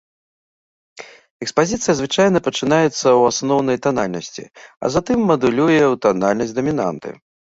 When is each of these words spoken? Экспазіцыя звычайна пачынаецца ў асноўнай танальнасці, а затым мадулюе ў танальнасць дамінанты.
Экспазіцыя 1.45 1.93
звычайна 1.99 2.37
пачынаецца 2.47 2.91
ў 2.93 3.21
асноўнай 3.33 3.77
танальнасці, 3.87 4.43
а 4.85 4.95
затым 4.97 5.17
мадулюе 5.33 5.81
ў 5.81 5.95
танальнасць 6.07 6.57
дамінанты. 6.59 7.09